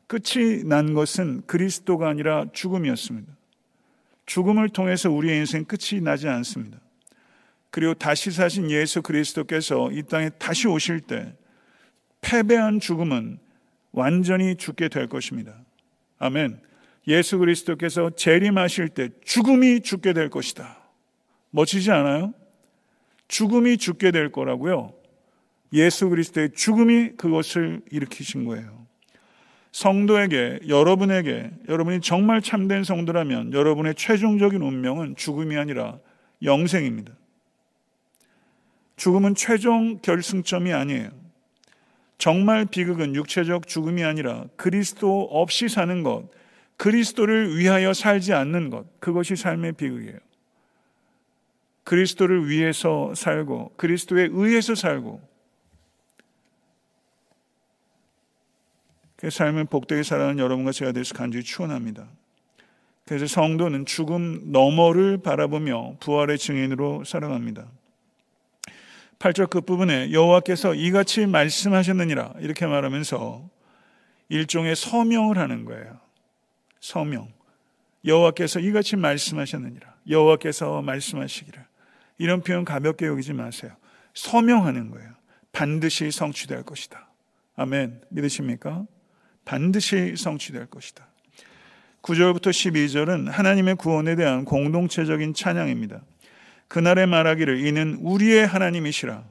[0.07, 3.33] 끝이 난 것은 그리스도가 아니라 죽음이었습니다.
[4.27, 6.79] 죽음을 통해서 우리의 인생 끝이 나지 않습니다.
[7.71, 11.33] 그리고 다시 사신 예수 그리스도께서 이 땅에 다시 오실 때
[12.21, 13.39] 패배한 죽음은
[13.93, 15.55] 완전히 죽게 될 것입니다.
[16.19, 16.61] 아멘.
[17.09, 20.79] 예수 그리스도께서 재림하실 때 죽음이 죽게 될 것이다.
[21.51, 22.35] 멋지지 않아요?
[23.29, 24.93] 죽음이 죽게 될 거라고요.
[25.73, 28.87] 예수 그리스도의 죽음이 그것을 일으키신 거예요.
[29.73, 35.99] 성도에게, 여러분에게, 여러분이 정말 참된 성도라면 여러분의 최종적인 운명은 죽음이 아니라
[36.43, 37.13] 영생입니다.
[39.01, 41.09] 죽음은 최종 결승점이 아니에요.
[42.19, 46.29] 정말 비극은 육체적 죽음이 아니라 그리스도 없이 사는 것,
[46.77, 50.19] 그리스도를 위하여 살지 않는 것, 그것이 삶의 비극이에요.
[51.85, 55.27] 그리스도를 위해서 살고, 그리스도에 의해서 살고,
[59.17, 62.07] 그 삶을 복되게 살아가는 여러분과 제가 되서 간절히 추원합니다.
[63.07, 67.80] 그래서 성도는 죽음 너머를 바라보며 부활의 증인으로 살아갑니다.
[69.21, 73.49] 8절 끝부분에 여호와께서 이같이 말씀하셨느니라 이렇게 말하면서
[74.31, 76.01] 일종의 서명을 하는 거예요.
[76.81, 77.29] 서명.
[78.07, 79.95] 여호와께서 이같이 말씀하셨느니라.
[80.09, 81.63] 여호와께서 말씀하시기를.
[82.17, 83.73] 이런 표현 가볍게 여기지 마세요.
[84.15, 85.11] 서명하는 거예요.
[85.53, 87.11] 반드시 성취될 것이다.
[87.57, 88.01] 아멘.
[88.09, 88.87] 믿으십니까?
[89.45, 91.07] 반드시 성취될 것이다.
[92.01, 96.01] 9절부터 12절은 하나님의 구원에 대한 공동체적인 찬양입니다.
[96.71, 99.25] 그날에 말하기를 이는 우리의 하나님이시라.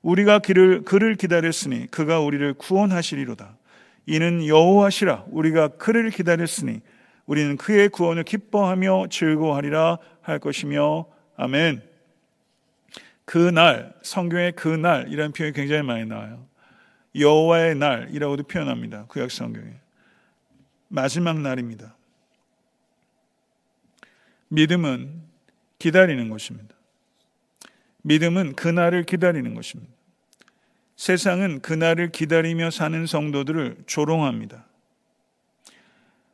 [0.00, 3.58] 우리가 그를, 그를 기다렸으니 그가 우리를 구원하시리로다.
[4.06, 6.80] 이는 여호와시라 우리가 그를 기다렸으니
[7.26, 11.82] 우리는 그의 구원을 기뻐하며 즐거워하리라 할 것이며 아멘.
[13.24, 16.46] 그날 성경에 그날 이라는 표현이 굉장히 많이 나와요.
[17.16, 19.06] 여호와의 날이라고도 표현합니다.
[19.08, 19.72] 구약 성경에
[20.86, 21.96] 마지막 날입니다.
[24.46, 25.27] 믿음은
[25.78, 26.74] 기다리는 것입니다.
[28.02, 29.92] 믿음은 그날을 기다리는 것입니다.
[30.96, 34.66] 세상은 그날을 기다리며 사는 성도들을 조롱합니다.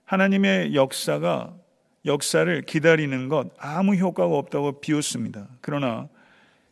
[0.04, 1.54] 하나님의 역사가
[2.06, 5.48] 역사를 기다리는 것 아무 효과가 없다고 비웃습니다.
[5.60, 6.08] 그러나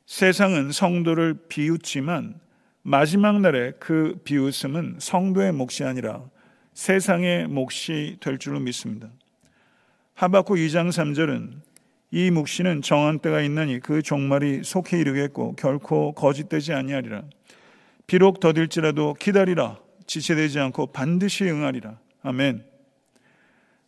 [0.07, 2.39] 세상은 성도를 비웃지만
[2.83, 6.23] 마지막 날에 그 비웃음은 성도의 몫이 아니라
[6.75, 9.09] 세상의 몫이 될 줄로 믿습니다.
[10.15, 11.61] 하박국 2장 3절은
[12.15, 17.23] 이 묵시는 정한 때가 있나니 그 종말이 속히 이르겠고 결코 거짓되지 아니하리라.
[18.07, 19.79] 비록 더딜지라도 기다리라.
[20.07, 21.99] 지체되지 않고 반드시 응하리라.
[22.23, 22.65] 아멘.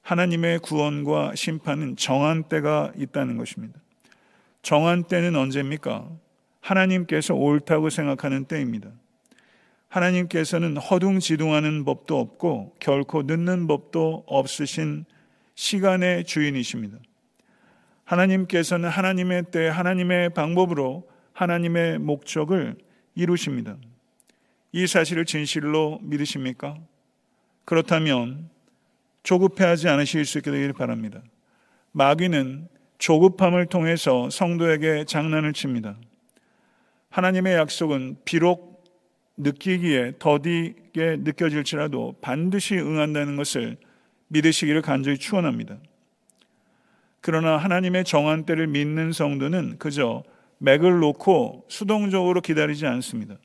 [0.01, 3.79] 하나님의 구원과 심판은 정한 때가 있다는 것입니다.
[4.63, 6.09] 정한 때는 언제입니까?
[6.61, 8.89] 하나님께서 옳다고 생각하는 때입니다.
[9.89, 15.05] 하나님께서는 허둥지둥하는 법도 없고 결코 늦는 법도 없으신
[15.55, 16.99] 시간의 주인이십니다.
[18.05, 22.77] 하나님께서는 하나님의 때, 하나님의 방법으로 하나님의 목적을
[23.15, 23.77] 이루십니다.
[24.73, 26.77] 이 사실을 진실로 믿으십니까?
[27.65, 28.51] 그렇다면
[29.23, 31.23] 조급해하지 않으실 수 있게 되기를 바랍니다.
[31.93, 35.97] 마귀는 조급함을 통해서 성도에게 장난을 칩니다.
[37.11, 38.85] 하나님의 약속은 비록
[39.37, 43.77] 느끼기에 더디게 느껴질지라도 반드시 응한다는 것을
[44.29, 45.79] 믿으시기를 간절히 축원합니다.
[47.27, 50.25] 그러나 하나님의 정한 때를 믿는 성도는 그저
[50.59, 53.37] 맥을 놓고 수동적으로 기다리지 않습니다.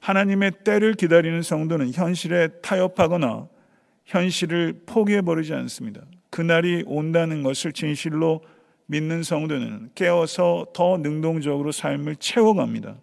[0.00, 3.46] 하나님의 때를 기다리는 성도는 현실에 타협하거나
[4.06, 6.00] 현실을 포기해버리지 않습니다.
[6.30, 8.40] 그날이 온다는 것을 진실로
[8.86, 12.96] 믿는 성도는 깨어서 더 능동적으로 삶을 채워갑니다.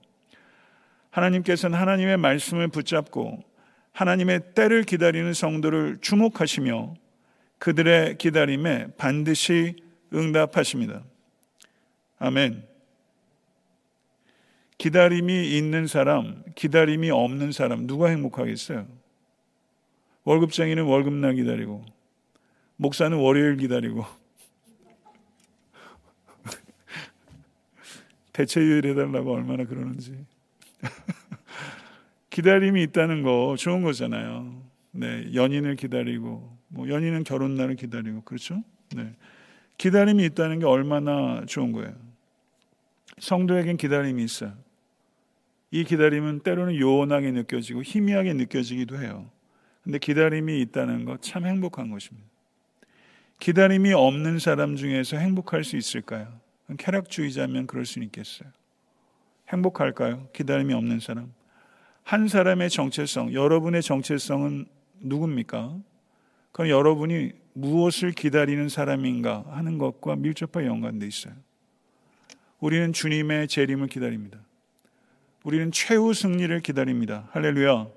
[1.11, 3.43] 하나님께서는 하나님의 말씀을 붙잡고
[3.91, 6.95] 하나님의 때를 기다리는 성도를 주목하시며
[7.59, 9.75] 그들의 기다림에 반드시
[10.13, 11.03] 응답하십니다.
[12.17, 12.67] 아멘.
[14.77, 18.87] 기다림이 있는 사람, 기다림이 없는 사람, 누가 행복하겠어요?
[20.23, 21.83] 월급쟁이는 월급날 기다리고,
[22.77, 24.05] 목사는 월요일 기다리고,
[28.31, 30.25] 대체휴일 해달라고 얼마나 그러는지.
[32.29, 34.63] 기다림이 있다는 거 좋은 거잖아요.
[34.91, 38.63] 네, 연인을 기다리고, 뭐 연인은 결혼 날을 기다리고, 그렇죠?
[38.95, 39.13] 네.
[39.77, 41.93] 기다림이 있다는 게 얼마나 좋은 거예요.
[43.19, 44.53] 성도에겐 기다림이 있어요.
[45.71, 49.29] 이 기다림은 때로는 요원하게 느껴지고 희미하게 느껴지기도 해요.
[49.83, 52.27] 근데 기다림이 있다는 것 참 행복한 것입니다.
[53.39, 56.27] 기다림이 없는 사람 중에서 행복할 수 있을까요?
[56.77, 58.49] 쾌락주의자면 그럴 수 있겠어요.
[59.49, 60.27] 행복할까요?
[60.33, 61.33] 기다림이 없는 사람.
[62.03, 64.65] 한 사람의 정체성, 여러분의 정체성은
[65.01, 65.77] 누굽니까?
[66.51, 71.33] 그럼 여러분이 무엇을 기다리는 사람인가 하는 것과 밀접하게 연관되어 있어요.
[72.59, 74.39] 우리는 주님의 재림을 기다립니다.
[75.43, 77.29] 우리는 최후 승리를 기다립니다.
[77.31, 77.87] 할렐루야.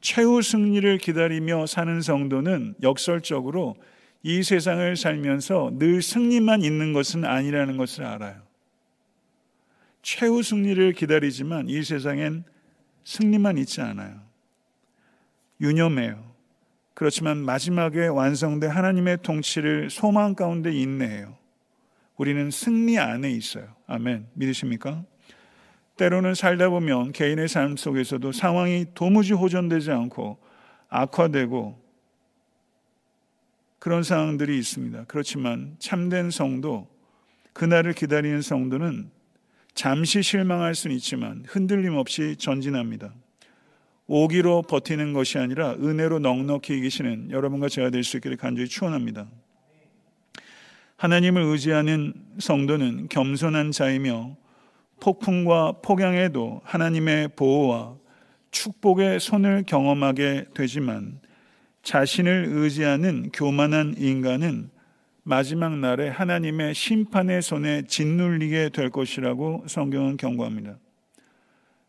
[0.00, 3.76] 최후 승리를 기다리며 사는 성도는 역설적으로
[4.22, 8.42] 이 세상을 살면서 늘 승리만 있는 것은 아니라는 것을 알아요.
[10.02, 12.44] 최후 승리를 기다리지만 이 세상엔
[13.04, 14.20] 승리만 있지 않아요.
[15.60, 16.29] 유념해요.
[17.00, 21.34] 그렇지만 마지막에 완성된 하나님의 통치를 소망 가운데 인내해요.
[22.18, 23.74] 우리는 승리 안에 있어요.
[23.86, 24.26] 아멘.
[24.34, 25.02] 믿으십니까?
[25.96, 30.36] 때로는 살다 보면 개인의 삶 속에서도 상황이 도무지 호전되지 않고
[30.90, 31.82] 악화되고
[33.78, 35.04] 그런 상황들이 있습니다.
[35.08, 36.86] 그렇지만 참된 성도,
[37.54, 39.10] 그날을 기다리는 성도는
[39.72, 43.14] 잠시 실망할 수는 있지만 흔들림 없이 전진합니다.
[44.12, 49.28] 오기로 버티는 것이 아니라 은혜로 넉넉히 이기시는 여러분과 제가 될 수 있기를 간절히 축원합니다.
[50.96, 54.36] 하나님을 의지하는 성도는 겸손한 자이며
[54.98, 57.94] 폭풍과 폭양에도 하나님의 보호와
[58.50, 61.20] 축복의 손을 경험하게 되지만
[61.84, 64.70] 자신을 의지하는 교만한 인간은
[65.22, 70.78] 마지막 날에 하나님의 심판의 손에 짓눌리게 될 것이라고 성경은 경고합니다.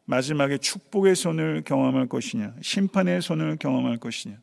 [0.06, 4.38] 마지막에 축복의 손을 경험할 것이냐, 심판의 손을 경험할 것이냐.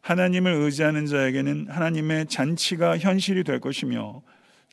[0.00, 4.22] 하나님을 의지하는 자에게는 하나님의 잔치가 현실이 될 것이며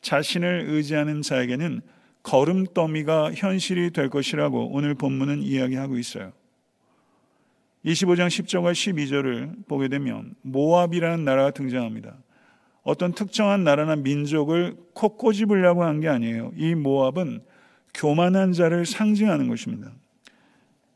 [0.00, 1.82] 자신을 의지하는 자에게는
[2.22, 6.32] 걸음더미가 현실이 될 것이라고 오늘 본문은 이야기하고 있어요.
[7.84, 12.16] 25장 10절과 12절을 보게 되면 모압이라는 나라가 등장합니다.
[12.82, 16.52] 어떤 특정한 나라나 민족을 코 꼬집으려고 한 게 아니에요.
[16.56, 17.40] 이 모압은
[17.94, 19.92] 교만한 자를 상징하는 것입니다.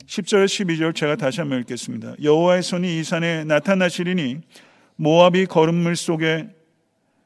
[0.06, 2.14] 10절 12절 제가 다시 한번 읽겠습니다.
[2.22, 4.40] 여호와의 손이 이 산에 나타나시리니
[4.96, 6.48] 모압이 거름물 속에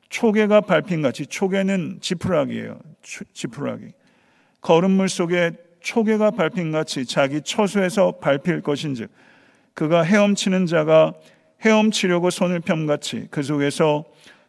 [0.09, 2.79] 초계가 밟힌 같이 초계는 지푸라기예요.
[3.33, 3.89] 지푸라기.
[4.61, 9.11] 거름물 속에 초계가 밟힌 같이 자기 처소에서 밟힐 것인즉
[9.75, 11.15] 그가 헤엄치는 자가
[11.65, 14.05] 헤엄치려고 손을 펴같이 그 속에서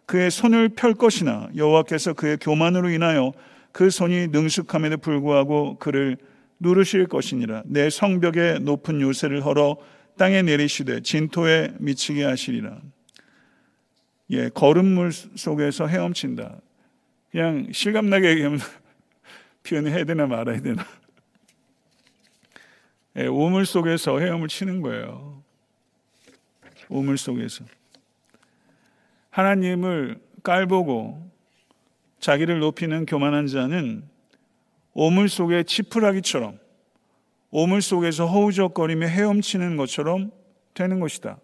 [0.05, 3.33] 그의 손을 펼 것이나 여호와께서 그의 교만으로 인하여
[3.71, 6.17] 그 손이 능숙함에도 불구하고 그를
[6.59, 7.63] 누르실 것이니라.
[7.65, 9.77] 내 성벽에 높은 요새를 헐어
[10.17, 12.81] 땅에 내리시되 진토에 미치게 하시리라.
[14.31, 16.59] 예 걸음물 속에서 헤엄친다.
[17.31, 18.59] 그냥 실감나게 얘기하면
[19.63, 20.85] 표현해야 되나 말아야 되나.
[23.17, 25.43] 예, 우물 속에서 헤엄을 치는 거예요.
[26.89, 27.65] 우물 속에서.
[29.29, 31.29] 하나님을 깔보고
[32.19, 34.03] 자기를 높이는 교만한 자는
[34.93, 36.59] 오물 속의 치푸라기처럼
[37.51, 40.31] 오물 속에서 허우적거리며 헤엄치는 것처럼
[40.73, 41.39] 되는 것이다.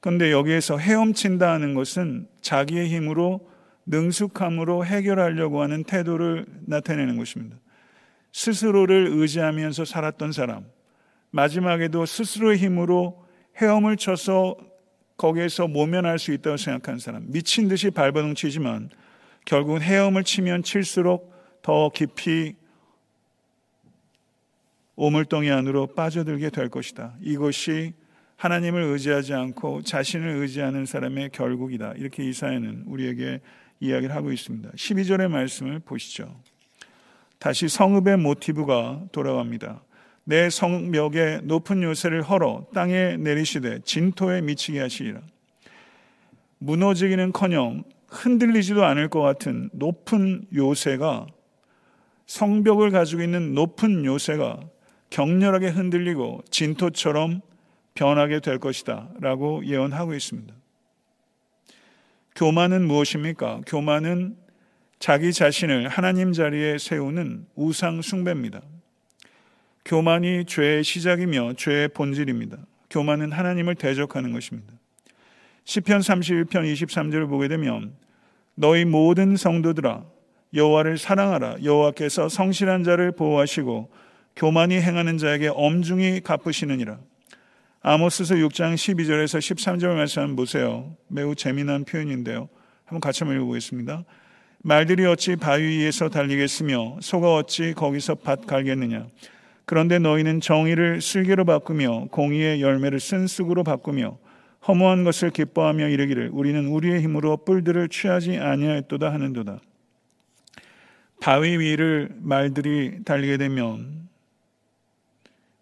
[0.00, 3.48] 그런데 여기에서 헤엄친다 하는 것은 자기의 힘으로
[3.86, 7.56] 능숙함으로 해결하려고 하는 태도를 나타내는 것입니다.
[8.32, 10.66] 스스로를 의지하면서 살았던 사람,
[11.30, 13.24] 마지막에도 스스로의 힘으로
[13.56, 14.56] 헤엄을 쳐서
[15.16, 18.90] 거기에서 모면할 수 있다고 생각하는 사람, 미친 듯이 발버둥 치지만
[19.44, 21.32] 결국은 헤엄을 치면 칠수록
[21.68, 22.54] 더 깊이
[24.96, 27.14] 오물덩이 안으로 빠져들게 될 것이다.
[27.20, 27.92] 이것이
[28.36, 31.92] 하나님을 의지하지 않고 자신을 의지하는 사람의 결국이다.
[31.98, 33.42] 이렇게 이사야는 우리에게
[33.80, 34.70] 이야기를 하고 있습니다.
[34.70, 36.40] 12절의 말씀을 보시죠.
[37.38, 39.84] 다시 성읍의 모티브가 돌아갑니다.
[40.24, 45.20] 내 성벽에 높은 요새를 헐어 땅에 내리시되 진토에 미치게 하시리라.
[46.60, 51.26] 무너지기는커녕 흔들리지도 않을 것 같은 높은 요새가
[52.28, 54.60] 성벽을 가지고 있는 높은 요새가
[55.10, 57.40] 격렬하게 흔들리고 진토처럼
[57.94, 60.54] 변하게 될 것이다 라고 예언하고 있습니다.
[62.36, 63.62] 교만은 무엇입니까?
[63.66, 64.36] 교만은
[65.00, 68.60] 자기 자신을 하나님 자리에 세우는 우상 숭배입니다.
[69.84, 72.58] 교만이 죄의 시작이며 죄의 본질입니다.
[72.90, 74.74] 교만은 하나님을 대적하는 것입니다.
[75.64, 77.94] 시편 31편 23절을 보게 되면
[78.54, 80.04] 너희 모든 성도들아
[80.54, 83.90] 여호와를 사랑하라 여호와께서 성실한 자를 보호하시고
[84.36, 86.98] 교만이 행하는 자에게 엄중히 갚으시느니라.
[87.80, 90.96] 아모스서 6장 12절에서 13절 말씀 한번 보세요.
[91.08, 92.48] 매우 재미난 표현인데요.
[92.84, 94.04] 한번 같이 한번 읽어보겠습니다.
[94.62, 99.06] 말들이 어찌 바위 위에서 달리겠으며 소가 어찌 거기서 밭 갈겠느냐.
[99.64, 104.18] 그런데 너희는 정의를 슬기로 바꾸며 공의의 열매를 쓴 쑥으로 바꾸며
[104.66, 109.60] 허무한 것을 기뻐하며 이르기를 우리는 우리의 힘으로 뿔들을 취하지 아니하였도다 하는도다.
[111.20, 114.08] 바위 위를 말들이 달리게 되면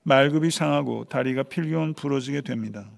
[0.03, 2.89] 말급이 상하고 다리가 필기온 부러지게 됩니다.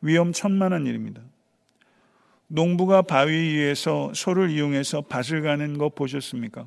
[0.00, 1.22] 위험천만한 일입니다.
[2.48, 6.66] 농부가 바위 위에서 소를 이용해서 밭을 가는 거 보셨습니까?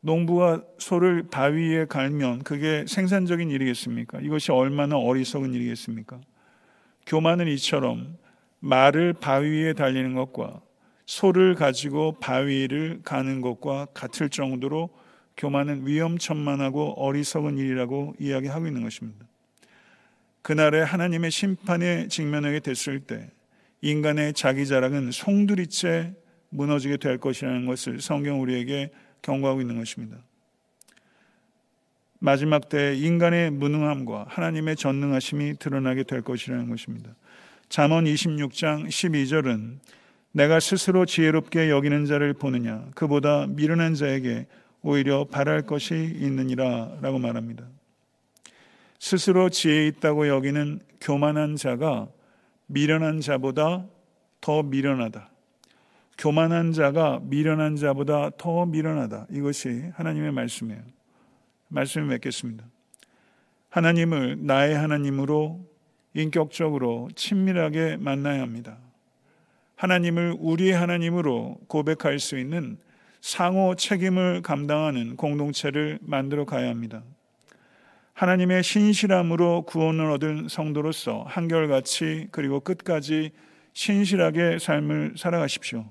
[0.00, 4.20] 농부가 소를 바위에 갈면 그게 생산적인 일이겠습니까?
[4.20, 6.20] 이것이 얼마나 어리석은 일이겠습니까?
[7.06, 8.16] 교만은 이처럼
[8.60, 10.62] 말을 바위 위에 달리는 것과
[11.10, 14.90] 소를 가지고 바위를 가는 것과 같을 정도로
[15.36, 19.26] 교만은 위험천만하고 어리석은 일이라고 이야기하고 있는 것입니다.
[20.42, 23.28] 그날에 하나님의 심판에 직면하게 됐을 때
[23.80, 26.14] 인간의 자기 자랑은 송두리째
[26.50, 28.92] 무너지게 될 것이라는 것을 성경 우리에게
[29.22, 30.16] 경고하고 있는 것입니다.
[32.20, 37.16] 마지막 때 인간의 무능함과 하나님의 전능하심이 드러나게 될 것이라는 것입니다.
[37.68, 39.80] 잠언 26장 12절은
[40.32, 44.46] 내가 스스로 지혜롭게 여기는 자를 보느냐 그보다 미련한 자에게
[44.82, 47.64] 오히려 바랄 것이 있느니라 라고 말합니다.
[48.98, 52.08] 스스로 지혜 있다고 여기는 교만한 자가
[52.66, 53.86] 미련한 자보다
[54.40, 55.28] 더 미련하다.
[56.18, 59.26] 교만한 자가 미련한 자보다 더 미련하다.
[59.30, 60.82] 이것이 하나님의 말씀이에요.
[61.68, 62.64] 말씀을 맺겠습니다.
[63.70, 65.64] 하나님을 나의 하나님으로
[66.14, 68.78] 인격적으로 친밀하게 만나야 합니다.
[69.80, 72.76] 하나님을 우리의 하나님으로 고백할 수 있는
[73.22, 77.02] 상호 책임을 감당하는 공동체를 만들어 가야 합니다.
[78.12, 83.30] 하나님의 신실함으로 구원을 얻은 성도로서 한결같이 그리고 끝까지
[83.72, 85.86] 신실하게 삶을 살아가십시오.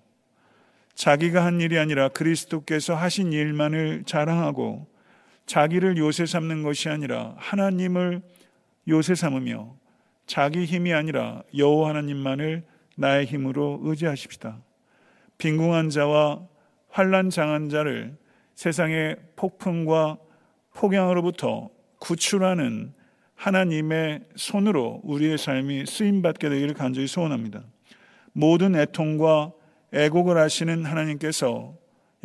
[0.93, 4.85] 자기가 한 일이 아니라 그리스도께서 하신 일만을 자랑하고
[5.47, 8.21] 자기를 요새 삼는 것이 아니라 하나님을
[8.87, 9.73] 요새 삼으며
[10.27, 12.68] 자기 힘이 아니라 여호와 하나님만을
[12.99, 14.61] 나의 힘으로 의지하십시다.
[15.37, 16.45] 빈궁한 자와
[16.89, 18.17] 환란 장한 자를
[18.55, 20.17] 세상의 폭풍과
[20.73, 21.69] 폭양으로부터
[21.99, 22.93] 구출하는
[23.35, 27.63] 하나님의 손으로 우리의 삶이 쓰임 받게 되기를 간절히 소원합니다.
[28.33, 29.53] 모든 애통과
[29.93, 31.73] 애곡을 하시는 하나님께서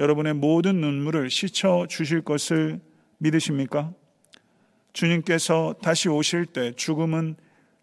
[0.00, 2.80] 여러분의 모든 눈물을 씻어 주실 것을
[3.18, 3.92] 믿으십니까?
[4.92, 7.36] 주님께서 다시 오실 때 죽음은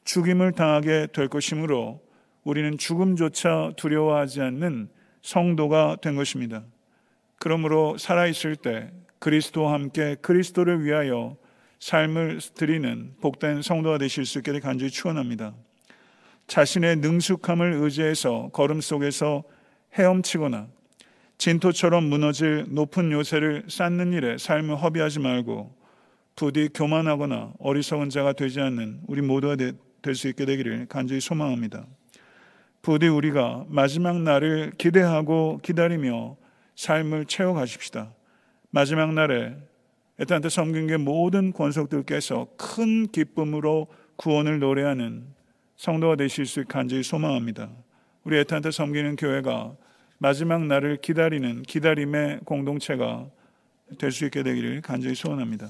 [0.03, 2.01] 죽임을 당하게 될 것이므로
[2.43, 4.89] 우리는 죽음조차 두려워하지 않는
[5.21, 6.63] 성도가 된 것입니다.
[7.37, 11.37] 그러므로 살아있을 때 그리스도와 함께 그리스도를 위하여
[11.79, 15.53] 삶을 드리는 복된 성도가 되실 수 있게 간절히 축원합니다.
[16.47, 19.43] 자신의 능숙함을 의지해서 걸음 속에서
[19.97, 20.67] 헤엄치거나
[21.37, 25.75] 진토처럼 무너질 높은 요새를 쌓는 일에 삶을 허비하지 말고
[26.35, 29.73] 부디 교만하거나 어리석은 자가 되지 않는 우리 모두가 될
[30.15, 31.85] 수 있게 되기를 간절히 소망합니다.
[32.81, 36.35] 부디 우리가 마지막 날을 기대하고 기다리며
[36.75, 38.11] 삶을 채워가십시다.
[38.71, 39.55] 마지막 날에
[40.17, 45.25] 에탄트 섬긴계 모든 권속들께서 큰 기쁨으로 구원을 노래하는
[45.75, 47.69] 성도가 되실 수 간절히 소망합니다.
[48.23, 49.75] 우리 에탄트 섬기는 교회가
[50.17, 53.27] 마지막 날을 기다리는 기다림의 공동체가
[53.97, 55.67] 될 수 있게 되기를 간절히 소원합니다.